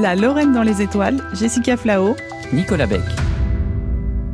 [0.00, 2.16] La Lorraine dans les étoiles, Jessica Flao,
[2.52, 3.00] Nicolas Beck.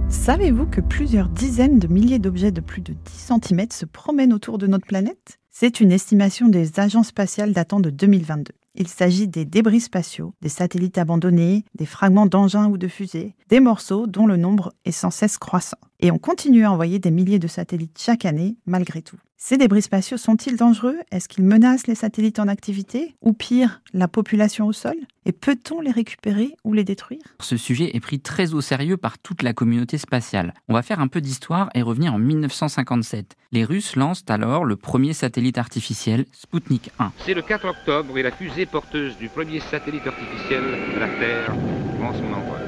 [0.09, 4.57] Savez-vous que plusieurs dizaines de milliers d'objets de plus de 10 cm se promènent autour
[4.57, 5.39] de notre planète?
[5.51, 8.53] C'est une estimation des agences spatiales datant de 2022.
[8.75, 13.61] Il s'agit des débris spatiaux, des satellites abandonnés, des fragments d'engins ou de fusées, des
[13.61, 15.79] morceaux dont le nombre est sans cesse croissant.
[15.99, 19.19] Et on continue à envoyer des milliers de satellites chaque année, malgré tout.
[19.43, 20.99] Ces débris spatiaux sont-ils dangereux?
[21.11, 23.15] Est-ce qu'ils menacent les satellites en activité?
[23.23, 24.97] Ou pire, la population au sol?
[25.25, 27.23] Et peut-on les récupérer ou les détruire?
[27.41, 30.53] Ce sujet est pris très au sérieux par toute la communauté spatiale.
[30.69, 33.35] On va faire un peu d'histoire et revenir en 1957.
[33.53, 37.11] Les Russes lancent alors le premier satellite artificiel, Sputnik 1.
[37.25, 40.63] C'est le 4 octobre et la fusée porteuse du premier satellite artificiel
[40.95, 41.57] de la Terre
[41.99, 42.61] prend son envol.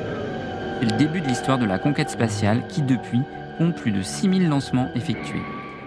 [0.80, 3.20] C'est le début de l'histoire de la conquête spatiale qui, depuis,
[3.58, 5.42] compte plus de 6000 lancements effectués.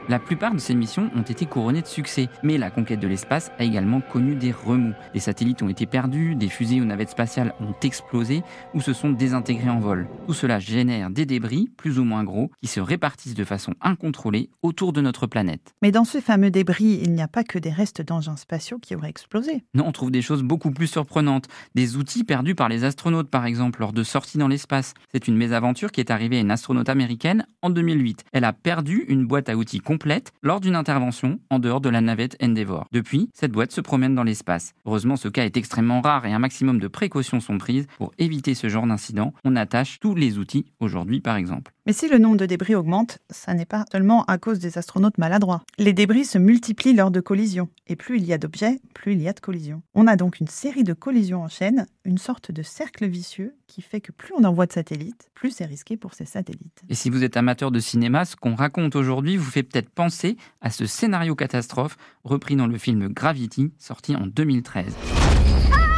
[0.07, 3.51] La plupart de ces missions ont été couronnées de succès, mais la conquête de l'espace
[3.57, 4.93] a également connu des remous.
[5.15, 8.43] Des satellites ont été perdus, des fusées ou navettes spatiales ont explosé
[8.75, 10.07] ou se sont désintégrées en vol.
[10.27, 14.51] Tout cela génère des débris, plus ou moins gros, qui se répartissent de façon incontrôlée
[14.62, 15.73] autour de notre planète.
[15.81, 18.95] Mais dans ce fameux débris, il n'y a pas que des restes d'engins spatiaux qui
[18.95, 19.63] auraient explosé.
[19.73, 21.47] Non, on trouve des choses beaucoup plus surprenantes.
[21.73, 24.93] Des outils perdus par les astronautes, par exemple, lors de sorties dans l'espace.
[25.12, 28.25] C'est une mésaventure qui est arrivée à une astronaute américaine en 2008.
[28.34, 32.01] Elle a perdu une boîte à outils complète lors d'une intervention en dehors de la
[32.01, 32.85] navette Endeavour.
[32.91, 34.74] Depuis, cette boîte se promène dans l'espace.
[34.85, 38.55] Heureusement, ce cas est extrêmement rare et un maximum de précautions sont prises pour éviter
[38.55, 39.34] ce genre d'incident.
[39.46, 41.71] On attache tous les outils aujourd'hui, par exemple.
[41.85, 45.18] Mais si le nombre de débris augmente, ça n'est pas seulement à cause des astronautes
[45.18, 45.62] maladroits.
[45.77, 49.21] Les débris se multiplient lors de collisions, et plus il y a d'objets, plus il
[49.21, 49.82] y a de collisions.
[49.93, 53.82] On a donc une série de collisions en chaîne, une sorte de cercle vicieux qui
[53.82, 56.82] fait que plus on envoie de satellites, plus c'est risqué pour ces satellites.
[56.90, 60.37] Et si vous êtes amateur de cinéma, ce qu'on raconte aujourd'hui vous fait peut-être penser
[60.61, 64.95] à ce scénario catastrophe repris dans le film Gravity, sorti en 2013.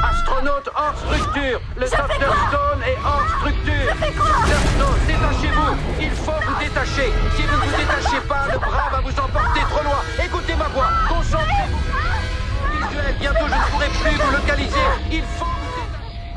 [0.04, 3.94] Astronaute hors structure Le Dr Stone est hors structure.
[4.00, 6.02] Dr Stone, détachez-vous.
[6.02, 7.12] Il faut vous détacher.
[7.36, 10.02] Si vous ne vous détachez pas, le bras va vous emporter trop loin.
[10.24, 11.80] Écoutez ma voix, concentrez-vous.
[12.72, 14.88] Visuel, bientôt je ne pourrai plus vous localiser.
[15.12, 15.57] Il faut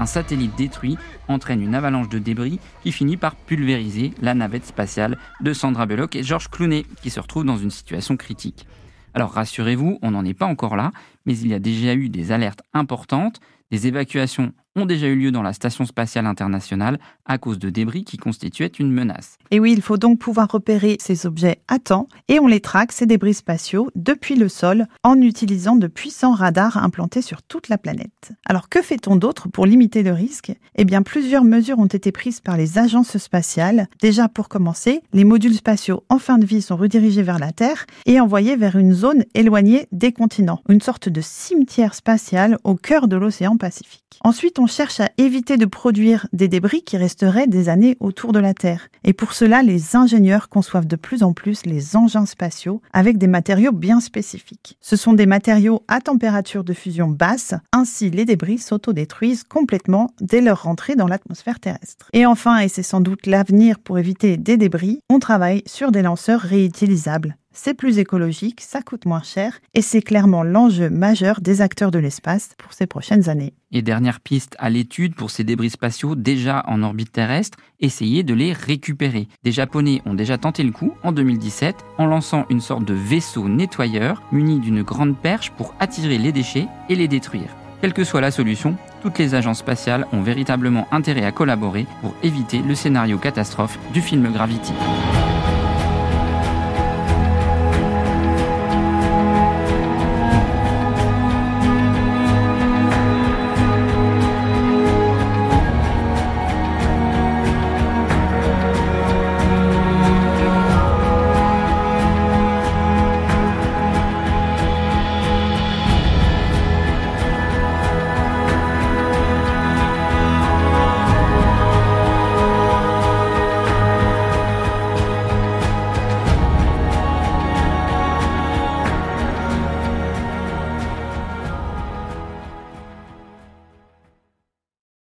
[0.01, 0.97] Un satellite détruit
[1.29, 6.17] entraîne une avalanche de débris qui finit par pulvériser la navette spatiale de Sandra Bullock
[6.17, 8.67] et George Clooney, qui se retrouvent dans une situation critique.
[9.13, 10.91] Alors rassurez-vous, on n'en est pas encore là,
[11.27, 13.41] mais il y a déjà eu des alertes importantes,
[13.71, 18.05] des évacuations ont déjà eu lieu dans la Station spatiale internationale à cause de débris
[18.05, 19.37] qui constituaient une menace.
[19.51, 22.93] Et oui, il faut donc pouvoir repérer ces objets à temps et on les traque,
[22.93, 27.79] ces débris spatiaux, depuis le sol en utilisant de puissants radars implantés sur toute la
[27.79, 28.33] planète.
[28.47, 30.53] Alors que fait-on d'autre pour limiter le risque?
[30.77, 33.89] Eh bien, plusieurs mesures ont été prises par les agences spatiales.
[34.01, 37.87] Déjà, pour commencer, les modules spatiaux en fin de vie sont redirigés vers la Terre
[38.07, 43.09] et envoyés vers une zone éloignée des continents, une sorte de cimetière spatial au cœur
[43.09, 44.19] de l'océan Pacifique.
[44.23, 48.55] Ensuite, cherche à éviter de produire des débris qui resteraient des années autour de la
[48.55, 48.89] Terre.
[49.05, 53.27] Et pour cela, les ingénieurs conçoivent de plus en plus les engins spatiaux avec des
[53.27, 54.79] matériaux bien spécifiques.
[54.81, 60.41] Ce sont des matériaux à température de fusion basse, ainsi les débris s'autodétruisent complètement dès
[60.41, 62.09] leur rentrée dans l'atmosphère terrestre.
[62.13, 66.03] Et enfin, et c'est sans doute l'avenir pour éviter des débris, on travaille sur des
[66.03, 71.61] lanceurs réutilisables c'est plus écologique, ça coûte moins cher et c'est clairement l'enjeu majeur des
[71.61, 73.53] acteurs de l'espace pour ces prochaines années.
[73.71, 78.33] Et dernière piste à l'étude pour ces débris spatiaux déjà en orbite terrestre, essayer de
[78.33, 79.29] les récupérer.
[79.45, 83.47] Des Japonais ont déjà tenté le coup en 2017 en lançant une sorte de vaisseau
[83.47, 87.55] nettoyeur muni d'une grande perche pour attirer les déchets et les détruire.
[87.83, 92.15] Quelle que soit la solution, toutes les agences spatiales ont véritablement intérêt à collaborer pour
[92.23, 94.73] éviter le scénario catastrophe du film Gravity.